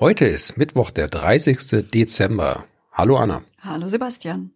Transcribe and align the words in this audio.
Heute 0.00 0.24
ist 0.24 0.56
Mittwoch, 0.56 0.90
der 0.90 1.08
30. 1.08 1.90
Dezember. 1.92 2.64
Hallo 2.90 3.18
Anna. 3.18 3.42
Hallo 3.60 3.86
Sebastian. 3.90 4.52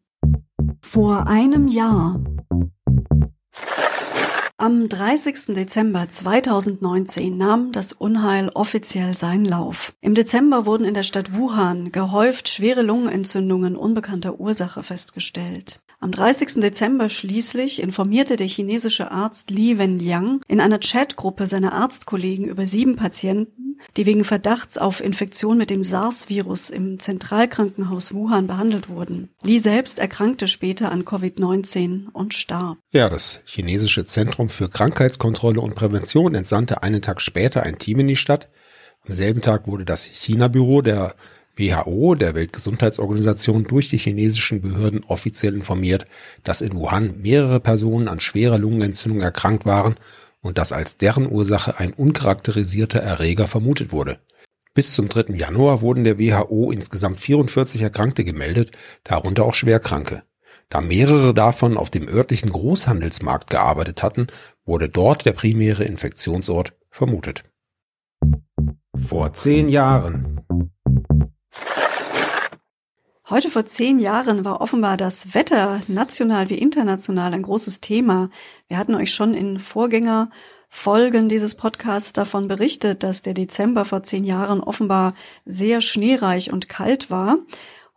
Vor 0.81 1.27
einem 1.27 1.69
Jahr. 1.69 2.25
Am 4.57 4.89
30. 4.89 5.53
Dezember 5.55 6.09
2019 6.09 7.37
nahm 7.37 7.73
das 7.73 7.93
Unheil 7.93 8.49
offiziell 8.55 9.15
seinen 9.15 9.45
Lauf. 9.45 9.93
Im 10.01 10.15
Dezember 10.15 10.65
wurden 10.65 10.87
in 10.87 10.95
der 10.95 11.03
Stadt 11.03 11.35
Wuhan 11.35 11.93
gehäuft 11.93 12.49
schwere 12.49 12.81
Lungenentzündungen 12.81 13.77
unbekannter 13.77 14.41
Ursache 14.41 14.83
festgestellt. 14.83 15.79
Am 16.01 16.11
30. 16.11 16.61
Dezember 16.61 17.11
schließlich 17.11 17.83
informierte 17.83 18.37
der 18.37 18.47
chinesische 18.47 19.11
Arzt 19.11 19.51
Li 19.51 19.79
Wenliang 19.79 20.41
in 20.49 20.63
einer 20.63 20.79
Chatgruppe 20.79 21.47
seiner 21.47 21.75
Arztkollegen 21.75 22.47
über 22.47 22.65
sieben 22.65 22.97
Patienten, 22.97 23.64
die 23.97 24.07
wegen 24.07 24.25
Verdachts 24.25 24.79
auf 24.79 25.03
Infektion 25.03 25.59
mit 25.59 25.71
dem 25.71 25.83
SARS-Virus 25.83 26.71
im 26.71 26.99
Zentralkrankenhaus 26.99 28.15
Wuhan 28.15 28.47
behandelt 28.47 28.89
wurden. 28.89 29.31
Li 29.43 29.59
selbst 29.59 29.99
erkrankte 29.99 30.49
später 30.49 30.91
an 30.91 31.05
Covid-19 31.05 32.11
und 32.13 32.35
starb. 32.35 32.79
Ja, 32.93 33.09
das 33.09 33.41
chinesische 33.45 34.05
Zentrum 34.05 34.49
für 34.49 34.69
Krankheitskontrolle 34.69 35.61
und 35.61 35.75
Prävention 35.75 36.35
entsandte 36.35 36.83
einen 36.83 37.03
Tag 37.03 37.21
später 37.21 37.63
ein 37.63 37.79
Team 37.79 38.01
in 38.01 38.09
die 38.09 38.17
Stadt. 38.17 38.49
Am 39.07 39.13
selben 39.13 39.41
Tag 39.41 39.67
wurde 39.67 39.85
das 39.85 40.05
China-Büro 40.05 40.83
der 40.83 41.15
WHO, 41.57 42.15
der 42.15 42.35
Weltgesundheitsorganisation, 42.35 43.65
durch 43.65 43.89
die 43.89 43.99
chinesischen 43.99 44.61
Behörden 44.61 45.05
offiziell 45.05 45.55
informiert, 45.55 46.07
dass 46.43 46.61
in 46.61 46.75
Wuhan 46.75 47.21
mehrere 47.21 47.61
Personen 47.61 48.09
an 48.09 48.21
schwerer 48.21 48.59
Lungenentzündung 48.59 49.21
erkrankt 49.21 49.65
waren 49.65 49.97
und 50.45 50.59
dass 50.59 50.73
als 50.73 50.99
deren 50.99 51.29
Ursache 51.29 51.81
ein 51.81 51.93
uncharakterisierter 51.93 53.01
Erreger 53.01 53.49
vermutet 53.49 53.91
wurde. 53.91 54.19
Bis 54.75 54.93
zum 54.93 55.09
3. 55.09 55.35
Januar 55.35 55.81
wurden 55.81 56.05
der 56.05 56.19
WHO 56.19 56.71
insgesamt 56.71 57.19
44 57.19 57.81
Erkrankte 57.81 58.25
gemeldet, 58.25 58.73
darunter 59.05 59.45
auch 59.45 59.55
Schwerkranke. 59.55 60.23
Da 60.69 60.81
mehrere 60.81 61.33
davon 61.33 61.77
auf 61.77 61.91
dem 61.91 62.09
örtlichen 62.09 62.51
Großhandelsmarkt 62.51 63.49
gearbeitet 63.49 64.03
hatten, 64.03 64.27
wurde 64.65 64.89
dort 64.89 65.25
der 65.25 65.33
primäre 65.33 65.85
Infektionsort 65.85 66.75
vermutet. 66.91 67.45
Vor 68.95 69.33
zehn 69.33 69.69
Jahren 69.69 70.34
Heute 73.31 73.51
vor 73.51 73.65
zehn 73.65 73.99
Jahren 73.99 74.45
war 74.45 74.61
offenbar 74.61 74.99
das 74.99 75.33
Wetter 75.33 75.81
national 75.89 76.51
wie 76.51 76.59
international 76.59 77.33
ein 77.33 77.41
großes 77.41 77.81
Thema. 77.81 78.29
Wir 78.69 78.77
hatten 78.77 78.95
euch 78.95 79.15
schon 79.15 79.33
in 79.33 79.59
Vorgängerfolgen 79.59 81.31
dieses 81.31 81.55
Podcasts 81.55 82.13
davon 82.13 82.49
berichtet, 82.49 83.03
dass 83.03 83.23
der 83.23 83.33
Dezember 83.33 83.87
vor 83.87 84.03
zehn 84.03 84.25
Jahren 84.25 84.61
offenbar 84.61 85.15
sehr 85.47 85.81
schneereich 85.81 86.53
und 86.53 86.69
kalt 86.69 87.11
war. 87.11 87.39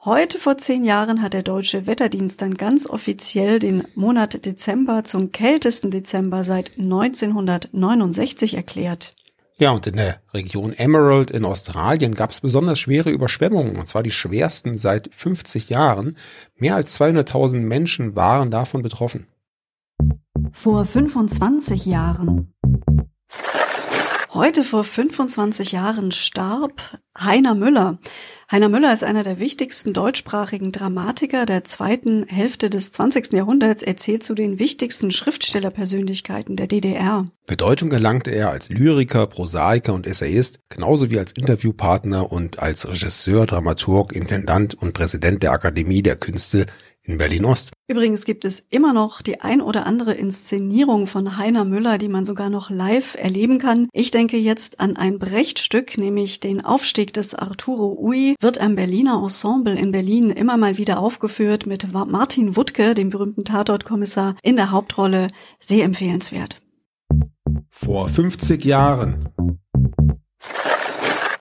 Heute 0.05 0.39
vor 0.39 0.57
zehn 0.57 0.85
Jahren 0.85 1.21
hat 1.21 1.33
der 1.33 1.43
Deutsche 1.43 1.87
Wetterdienst 1.87 2.41
dann 2.41 2.53
ganz 2.53 2.87
offiziell 2.87 3.59
den 3.59 3.83
Monat 3.95 4.45
Dezember 4.45 5.03
zum 5.03 5.33
kältesten 5.33 5.91
Dezember 5.91 6.45
seit 6.45 6.77
1969 6.77 8.53
erklärt. 8.53 9.13
Ja, 9.59 9.71
und 9.71 9.87
in 9.87 9.95
der 9.95 10.21
Region 10.35 10.71
Emerald 10.71 11.31
in 11.31 11.43
Australien 11.43 12.13
gab 12.13 12.29
es 12.29 12.41
besonders 12.41 12.77
schwere 12.77 13.09
Überschwemmungen, 13.09 13.77
und 13.77 13.87
zwar 13.87 14.03
die 14.03 14.11
schwersten 14.11 14.77
seit 14.77 15.09
50 15.11 15.69
Jahren. 15.69 16.15
Mehr 16.57 16.75
als 16.75 16.99
200.000 16.99 17.61
Menschen 17.61 18.15
waren 18.15 18.51
davon 18.51 18.83
betroffen. 18.83 19.25
Vor 20.51 20.85
25 20.85 21.87
Jahren. 21.87 22.53
Heute 24.31 24.63
vor 24.63 24.83
25 24.83 25.71
Jahren 25.71 26.11
starb 26.11 26.99
Heiner 27.19 27.55
Müller. 27.55 27.97
Heiner 28.49 28.69
Müller 28.69 28.93
ist 28.93 29.03
einer 29.03 29.23
der 29.23 29.39
wichtigsten 29.41 29.91
deutschsprachigen 29.91 30.71
Dramatiker 30.71 31.45
der 31.45 31.65
zweiten 31.65 32.25
Hälfte 32.27 32.69
des 32.69 32.91
20. 32.91 33.33
Jahrhunderts. 33.33 33.83
Er 33.83 33.97
zählt 33.97 34.23
zu 34.23 34.35
den 34.35 34.57
wichtigsten 34.57 35.11
Schriftstellerpersönlichkeiten 35.11 36.55
der 36.55 36.67
DDR. 36.67 37.25
Bedeutung 37.45 37.91
erlangte 37.91 38.31
er 38.31 38.49
als 38.49 38.69
Lyriker, 38.69 39.27
Prosaiker 39.27 39.93
und 39.93 40.07
Essayist, 40.07 40.61
genauso 40.69 41.09
wie 41.09 41.19
als 41.19 41.33
Interviewpartner 41.33 42.31
und 42.31 42.59
als 42.59 42.87
Regisseur, 42.87 43.47
Dramaturg, 43.47 44.13
Intendant 44.13 44.75
und 44.75 44.93
Präsident 44.93 45.43
der 45.43 45.51
Akademie 45.51 46.01
der 46.01 46.15
Künste 46.15 46.67
in 47.07 47.17
Berlin-Ost. 47.17 47.71
Übrigens 47.87 48.25
gibt 48.25 48.45
es 48.45 48.63
immer 48.69 48.93
noch 48.93 49.21
die 49.21 49.41
ein 49.41 49.61
oder 49.61 49.85
andere 49.85 50.13
Inszenierung 50.13 51.07
von 51.07 51.37
Heiner 51.37 51.65
Müller, 51.65 51.97
die 51.97 52.09
man 52.09 52.25
sogar 52.25 52.49
noch 52.49 52.69
live 52.69 53.15
erleben 53.15 53.59
kann. 53.59 53.87
Ich 53.93 54.11
denke 54.11 54.37
jetzt 54.37 54.79
an 54.79 54.97
ein 54.97 55.17
Brechtstück, 55.17 55.97
nämlich 55.97 56.39
den 56.39 56.63
Aufstieg 56.63 57.13
des 57.13 57.33
Arturo 57.33 57.97
Ui, 57.99 58.35
wird 58.41 58.59
am 58.59 58.75
Berliner 58.75 59.21
Ensemble 59.23 59.75
in 59.75 59.91
Berlin 59.91 60.29
immer 60.29 60.57
mal 60.57 60.77
wieder 60.77 60.99
aufgeführt 60.99 61.65
mit 61.65 61.91
Martin 61.93 62.55
Wuttke, 62.55 62.93
dem 62.93 63.09
berühmten 63.09 63.45
Tatortkommissar, 63.45 64.35
in 64.43 64.57
der 64.57 64.71
Hauptrolle. 64.71 65.27
Sehr 65.59 65.85
empfehlenswert. 65.85 66.61
Vor 67.69 68.09
50 68.09 68.65
Jahren. 68.65 69.29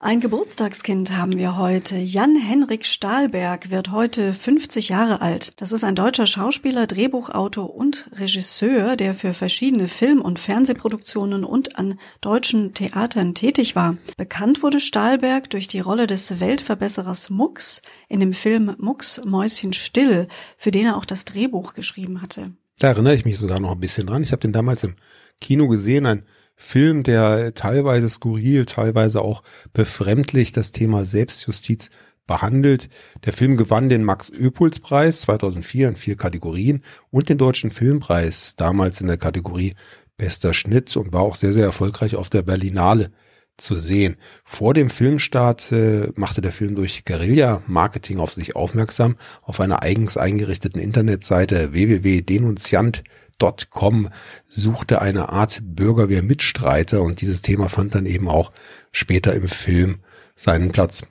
Ein 0.07 0.21
Geburtstagskind 0.21 1.17
haben 1.17 1.37
wir 1.37 1.57
heute. 1.57 1.97
Jan-Henrik 1.97 2.87
Stahlberg 2.87 3.71
wird 3.73 3.91
heute 3.91 4.33
50 4.33 4.89
Jahre 4.89 5.21
alt. 5.21 5.61
Das 5.61 5.73
ist 5.73 5.83
ein 5.83 5.97
deutscher 5.97 6.29
Schauspieler, 6.29 6.87
Drehbuchautor 6.87 7.75
und 7.75 8.09
Regisseur, 8.13 8.95
der 8.95 9.15
für 9.15 9.35
verschiedene 9.35 9.89
Film- 9.89 10.21
und 10.21 10.39
Fernsehproduktionen 10.39 11.43
und 11.43 11.77
an 11.77 11.99
deutschen 12.21 12.73
Theatern 12.73 13.35
tätig 13.35 13.75
war. 13.75 13.97
Bekannt 14.17 14.63
wurde 14.63 14.79
Stahlberg 14.79 15.51
durch 15.51 15.67
die 15.67 15.81
Rolle 15.81 16.07
des 16.07 16.39
Weltverbesserers 16.39 17.29
Mux 17.29 17.83
in 18.09 18.21
dem 18.21 18.33
Film 18.33 18.77
Mux 18.79 19.21
Mäuschen 19.25 19.73
still, 19.73 20.29
für 20.57 20.71
den 20.71 20.87
er 20.87 20.99
auch 20.99 21.05
das 21.05 21.25
Drehbuch 21.25 21.75
geschrieben 21.75 22.23
hatte. 22.23 22.53
Da 22.79 22.87
erinnere 22.87 23.17
ich 23.17 23.25
mich 23.25 23.39
sogar 23.41 23.59
noch 23.59 23.73
ein 23.73 23.81
bisschen 23.81 24.07
dran. 24.07 24.23
Ich 24.23 24.31
habe 24.31 24.41
den 24.43 24.53
damals 24.53 24.85
im 24.85 24.95
Kino 25.41 25.67
gesehen, 25.67 26.07
ein 26.07 26.23
Film, 26.57 27.03
der 27.03 27.55
teilweise 27.55 28.09
skurril, 28.09 28.65
teilweise 28.65 29.21
auch 29.21 29.43
befremdlich 29.75 30.53
das 30.53 30.73
Thema 30.73 31.05
Selbstjustiz 31.05 31.91
behandelt. 32.27 32.89
Der 33.25 33.33
Film 33.33 33.57
gewann 33.57 33.89
den 33.89 34.03
Max-Öpuls-Preis 34.03 35.21
2004 35.23 35.91
in 35.91 35.97
vier 35.97 36.17
Kategorien 36.17 36.83
und 37.11 37.29
den 37.29 37.39
Deutschen 37.39 37.71
Filmpreis 37.71 38.57
damals 38.57 39.01
in 39.01 39.07
der 39.07 39.19
Kategorie 39.19 39.75
Bester 40.17 40.55
Schnitt 40.55 40.97
und 40.97 41.13
war 41.13 41.21
auch 41.21 41.35
sehr, 41.35 41.53
sehr 41.53 41.65
erfolgreich 41.65 42.17
auf 42.17 42.31
der 42.31 42.43
Berlinale 42.43 43.11
zu 43.59 43.77
sehen. 43.77 44.17
Vor 44.45 44.75
dem 44.75 44.91
Filmstart 44.91 45.73
äh, 45.73 46.09
machte 46.15 46.41
der 46.41 46.53
Film 46.53 46.75
durch 46.75 47.05
Guerilla-Marketing 47.05 48.19
auf 48.19 48.33
sich 48.33 48.57
aufmerksam. 48.57 49.17
Auf 49.43 49.61
einer 49.61 49.83
eigens 49.83 50.17
eingerichteten 50.17 50.81
Internetseite 50.81 51.73
www.denunziant.de 51.73 53.26
Com 53.71 54.09
suchte 54.49 55.03
eine 55.03 55.29
Art 55.29 55.61
Bürgerwehr-Mitstreiter 55.63 57.03
und 57.03 57.21
dieses 57.21 57.43
Thema 57.43 57.69
fand 57.69 57.95
dann 57.95 58.07
eben 58.07 58.29
auch 58.29 58.53
später 58.93 59.35
im 59.35 59.49
Film 59.49 60.01
seinen 60.35 60.73
Platz. 60.73 61.03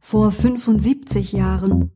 Vor 0.00 0.32
75 0.32 1.32
Jahren. 1.32 1.92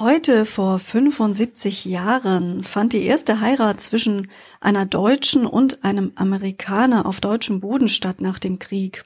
Heute 0.00 0.44
vor 0.44 0.80
75 0.80 1.84
Jahren 1.84 2.64
fand 2.64 2.92
die 2.92 3.04
erste 3.04 3.40
Heirat 3.40 3.80
zwischen 3.80 4.28
einer 4.60 4.86
Deutschen 4.86 5.46
und 5.46 5.84
einem 5.84 6.10
Amerikaner 6.16 7.06
auf 7.06 7.20
deutschem 7.20 7.60
Boden 7.60 7.88
statt 7.88 8.20
nach 8.20 8.40
dem 8.40 8.58
Krieg. 8.58 9.04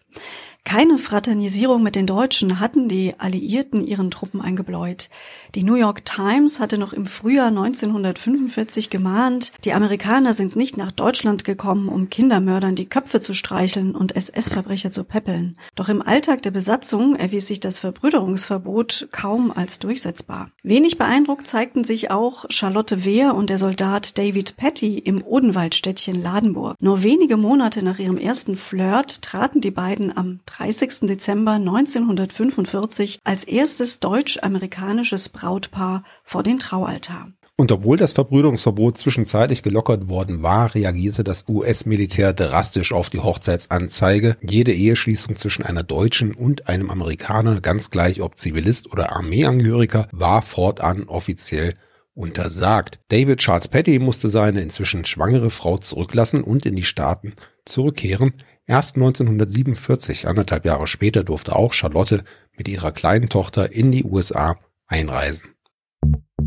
Keine 0.65 0.99
Fraternisierung 0.99 1.83
mit 1.83 1.97
den 1.97 2.07
Deutschen 2.07 2.61
hatten 2.61 2.89
die 2.89 3.15
Alliierten 3.17 3.81
ihren 3.81 4.11
Truppen 4.11 4.43
eingebläut. 4.43 5.09
Die 5.55 5.65
New 5.65 5.77
York 5.77 6.05
Times 6.05 6.61
hatte 6.61 6.77
noch 6.77 6.93
im 6.93 7.07
Frühjahr 7.07 7.49
1945 7.49 8.91
gemahnt, 8.91 9.53
die 9.65 9.73
Amerikaner 9.73 10.35
sind 10.35 10.57
nicht 10.57 10.77
nach 10.77 10.93
Deutschland 10.93 11.45
gekommen, 11.45 11.89
um 11.89 12.11
Kindermördern 12.11 12.75
die 12.75 12.89
Köpfe 12.89 13.19
zu 13.19 13.33
streicheln 13.33 13.95
und 13.95 14.15
SS-Verbrecher 14.15 14.91
zu 14.91 15.05
peppeln. 15.05 15.57
Doch 15.75 15.89
im 15.89 16.03
Alltag 16.03 16.43
der 16.43 16.51
Besatzung 16.51 17.17
erwies 17.17 17.47
sich 17.47 17.61
das 17.61 17.79
Verbrüderungsverbot 17.79 19.09
kaum 19.11 19.51
als 19.51 19.79
durchsetzbar. 19.79 20.51
Wenig 20.63 20.99
beeindruckt 20.99 21.49
zeigten 21.49 21.85
sich 21.85 22.11
auch 22.11 22.45
Charlotte 22.51 23.07
Wehr 23.07 23.35
und 23.35 23.49
der 23.49 23.59
Soldat 23.59 24.19
David 24.19 24.59
Petty 24.59 24.99
im 24.99 25.23
Odenwaldstädtchen 25.23 26.21
Ladenburg. 26.21 26.77
Nur 26.79 27.03
wenige 27.03 27.39
Monate 27.39 27.83
nach 27.83 27.99
ihrem 27.99 28.19
ersten 28.19 28.55
Flirt 28.55 29.23
traten 29.23 29.63
die 29.63 29.71
beiden 29.71 30.15
am 30.15 30.41
30. 30.49 31.01
Dezember 31.03 31.53
1945 31.53 33.21
als 33.25 33.45
erstes 33.45 34.01
deutsch-amerikanisches 34.01 35.29
Brautpaar 35.29 36.05
vor 36.25 36.43
den 36.43 36.59
Traualtar. 36.59 37.33
Und 37.57 37.73
obwohl 37.73 37.97
das 37.97 38.13
Verbrüderungsverbot 38.13 38.99
zwischenzeitlich 38.99 39.65
gelockert 39.65 40.09
worden 40.09 40.45
war, 40.45 40.75
reagierte 40.77 41.25
das 41.25 41.45
US-Militär 41.49 42.33
drastisch 42.33 42.93
auf 42.93 43.11
die 43.11 43.19
Hochzeitsanzeige. 43.19 44.37
Jede 44.41 44.73
Eheschließung 44.73 45.35
zwischen 45.35 45.65
einer 45.65 45.83
Deutschen 45.83 46.35
und 46.35 46.69
einem 46.69 46.89
Amerikaner, 46.89 47.61
ganz 47.61 47.91
gleich 47.91 48.21
ob 48.21 48.39
Zivilist 48.39 48.93
oder 48.93 49.13
Armeeangehöriger, 49.13 50.07
war 50.13 50.43
fortan 50.43 51.05
offiziell 51.09 51.75
untersagt. 52.15 53.01
David 53.09 53.39
Charles 53.39 53.67
Petty 53.67 53.99
musste 53.99 54.29
seine 54.29 54.61
inzwischen 54.61 55.05
schwangere 55.05 55.51
Frau 55.51 55.79
zurücklassen 55.79 56.43
und 56.45 56.65
in 56.65 56.77
die 56.77 56.85
Staaten 56.85 57.35
zurückkehren. 57.65 58.35
Erst 58.71 58.97
1947, 58.97 60.29
anderthalb 60.29 60.67
Jahre 60.67 60.87
später, 60.87 61.25
durfte 61.25 61.57
auch 61.57 61.73
Charlotte 61.73 62.23
mit 62.55 62.69
ihrer 62.69 62.93
kleinen 62.93 63.31
Tochter 63.31 63.73
in 63.73 63.91
die 63.91 64.05
USA 64.05 64.59
einreisen. 64.87 65.55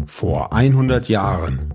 Vor 0.06 0.54
100 0.54 1.10
Jahren. 1.10 1.74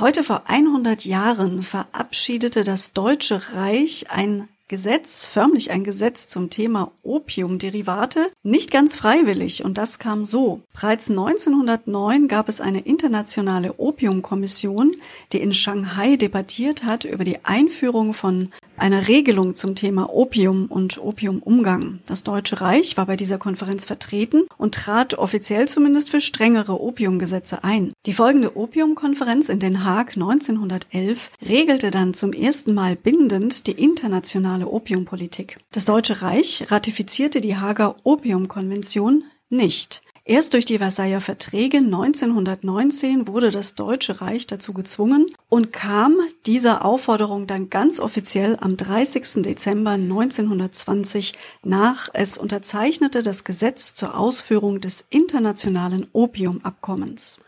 Heute 0.00 0.24
vor 0.24 0.42
100 0.48 1.04
Jahren 1.04 1.62
verabschiedete 1.62 2.64
das 2.64 2.92
Deutsche 2.92 3.40
Reich 3.54 4.06
ein 4.10 4.48
Gesetz, 4.68 5.26
förmlich 5.26 5.70
ein 5.70 5.84
Gesetz 5.84 6.26
zum 6.26 6.50
Thema 6.50 6.90
Opiumderivate, 7.04 8.32
nicht 8.42 8.72
ganz 8.72 8.96
freiwillig 8.96 9.64
und 9.64 9.78
das 9.78 10.00
kam 10.00 10.24
so. 10.24 10.60
Bereits 10.72 11.08
1909 11.08 12.26
gab 12.26 12.48
es 12.48 12.60
eine 12.60 12.80
internationale 12.80 13.78
Opiumkommission, 13.78 14.96
die 15.32 15.40
in 15.40 15.54
Shanghai 15.54 16.16
debattiert 16.16 16.82
hat 16.82 17.04
über 17.04 17.22
die 17.22 17.44
Einführung 17.44 18.12
von 18.12 18.50
einer 18.78 19.08
Regelung 19.08 19.54
zum 19.54 19.74
Thema 19.74 20.12
Opium 20.14 20.66
und 20.66 20.98
Opiumumgang. 20.98 22.00
Das 22.06 22.22
Deutsche 22.22 22.60
Reich 22.60 22.96
war 22.96 23.06
bei 23.06 23.16
dieser 23.16 23.38
Konferenz 23.38 23.84
vertreten 23.84 24.44
und 24.58 24.74
trat 24.74 25.14
offiziell 25.14 25.68
zumindest 25.68 26.10
für 26.10 26.20
strengere 26.20 26.80
Opiumgesetze 26.80 27.64
ein. 27.64 27.92
Die 28.06 28.12
folgende 28.12 28.56
Opiumkonferenz 28.56 29.48
in 29.48 29.58
Den 29.58 29.84
Haag 29.84 30.16
1911 30.16 31.30
regelte 31.46 31.90
dann 31.90 32.14
zum 32.14 32.32
ersten 32.32 32.74
Mal 32.74 32.96
bindend 32.96 33.66
die 33.66 33.72
internationale 33.72 34.68
Opiumpolitik. 34.68 35.58
Das 35.72 35.84
Deutsche 35.84 36.22
Reich 36.22 36.64
ratifizierte 36.68 37.40
die 37.40 37.56
Haager 37.56 37.96
Opiumkonvention 38.04 39.24
nicht. 39.48 40.02
Erst 40.28 40.54
durch 40.54 40.64
die 40.64 40.78
Versailler 40.78 41.20
Verträge 41.20 41.76
1919 41.76 43.28
wurde 43.28 43.52
das 43.52 43.76
Deutsche 43.76 44.20
Reich 44.20 44.48
dazu 44.48 44.72
gezwungen 44.72 45.30
und 45.48 45.72
kam 45.72 46.16
dieser 46.46 46.84
Aufforderung 46.84 47.46
dann 47.46 47.70
ganz 47.70 48.00
offiziell 48.00 48.56
am 48.60 48.76
30. 48.76 49.44
Dezember 49.44 49.92
1920 49.92 51.34
nach. 51.62 52.08
Es 52.12 52.38
unterzeichnete 52.38 53.22
das 53.22 53.44
Gesetz 53.44 53.94
zur 53.94 54.18
Ausführung 54.18 54.80
des 54.80 55.06
internationalen 55.10 56.08
Opiumabkommens. 56.12 57.38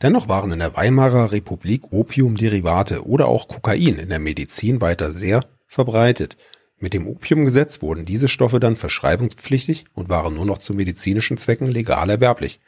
Dennoch 0.00 0.28
waren 0.28 0.52
in 0.52 0.60
der 0.60 0.76
Weimarer 0.76 1.32
Republik 1.32 1.92
Opiumderivate 1.92 3.08
oder 3.08 3.26
auch 3.26 3.48
Kokain 3.48 3.96
in 3.96 4.08
der 4.08 4.20
Medizin 4.20 4.80
weiter 4.80 5.10
sehr 5.10 5.46
verbreitet. 5.66 6.36
Mit 6.82 6.94
dem 6.94 7.06
Opiumgesetz 7.06 7.82
wurden 7.82 8.06
diese 8.06 8.26
Stoffe 8.26 8.58
dann 8.58 8.74
verschreibungspflichtig 8.74 9.84
und 9.92 10.08
waren 10.08 10.34
nur 10.34 10.46
noch 10.46 10.56
zu 10.56 10.72
medizinischen 10.72 11.36
Zwecken 11.36 11.68
legal 11.68 12.08
erwerblich. 12.08 12.58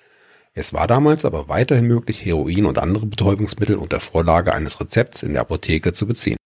Es 0.52 0.74
war 0.74 0.86
damals 0.86 1.24
aber 1.24 1.48
weiterhin 1.48 1.86
möglich, 1.86 2.22
Heroin 2.22 2.66
und 2.66 2.76
andere 2.76 3.06
Betäubungsmittel 3.06 3.76
unter 3.76 4.00
Vorlage 4.00 4.54
eines 4.54 4.78
Rezepts 4.78 5.22
in 5.22 5.32
der 5.32 5.40
Apotheke 5.40 5.94
zu 5.94 6.06
beziehen. 6.06 6.36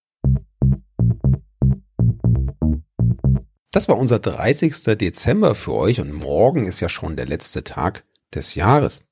Das 3.72 3.88
war 3.88 3.98
unser 3.98 4.20
30. 4.20 4.96
Dezember 4.96 5.56
für 5.56 5.72
euch 5.72 6.00
und 6.00 6.12
morgen 6.12 6.66
ist 6.66 6.78
ja 6.78 6.88
schon 6.88 7.16
der 7.16 7.26
letzte 7.26 7.64
Tag 7.64 8.04
des 8.32 8.54
Jahres. 8.54 9.02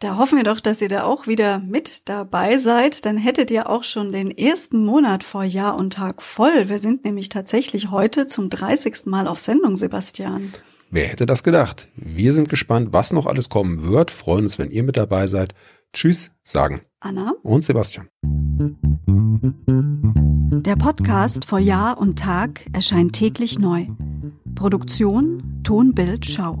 Da 0.00 0.18
hoffen 0.18 0.36
wir 0.36 0.44
doch, 0.44 0.60
dass 0.60 0.82
ihr 0.82 0.88
da 0.88 1.04
auch 1.04 1.26
wieder 1.26 1.60
mit 1.60 2.08
dabei 2.08 2.58
seid. 2.58 3.06
Dann 3.06 3.16
hättet 3.16 3.50
ihr 3.50 3.70
auch 3.70 3.84
schon 3.84 4.12
den 4.12 4.30
ersten 4.30 4.84
Monat 4.84 5.22
vor 5.24 5.44
Jahr 5.44 5.76
und 5.76 5.94
Tag 5.94 6.20
voll. 6.20 6.68
Wir 6.68 6.78
sind 6.78 7.04
nämlich 7.04 7.28
tatsächlich 7.28 7.90
heute 7.90 8.26
zum 8.26 8.50
30. 8.50 9.06
Mal 9.06 9.28
auf 9.28 9.38
Sendung, 9.38 9.76
Sebastian. 9.76 10.50
Wer 10.90 11.06
hätte 11.06 11.26
das 11.26 11.42
gedacht? 11.42 11.88
Wir 11.96 12.32
sind 12.32 12.48
gespannt, 12.48 12.88
was 12.92 13.12
noch 13.12 13.26
alles 13.26 13.48
kommen 13.48 13.82
wird. 13.82 14.10
Freuen 14.10 14.44
uns, 14.44 14.58
wenn 14.58 14.70
ihr 14.70 14.82
mit 14.82 14.96
dabei 14.96 15.26
seid. 15.26 15.54
Tschüss, 15.92 16.30
sagen 16.42 16.82
Anna 17.00 17.34
und 17.42 17.64
Sebastian. 17.64 18.08
Der 20.62 20.76
Podcast 20.76 21.44
vor 21.44 21.58
Jahr 21.58 21.98
und 21.98 22.18
Tag 22.18 22.66
erscheint 22.72 23.12
täglich 23.12 23.58
neu. 23.58 23.86
Produktion 24.54 25.60
Ton, 25.62 25.94
Bild, 25.94 26.26
Schau. 26.26 26.60